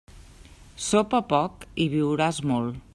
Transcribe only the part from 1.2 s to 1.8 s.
poc,